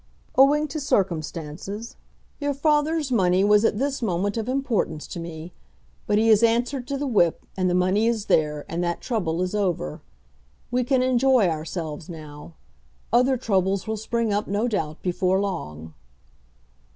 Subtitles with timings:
[0.35, 1.95] Owing to circumstances,
[2.39, 5.53] your father's money was at this moment of importance to me;
[6.07, 9.43] but he has answered to the whip and the money is there, and that trouble
[9.43, 10.01] is over.
[10.71, 12.55] We can enjoy ourselves now.
[13.13, 15.93] Other troubles will spring up, no doubt, before long."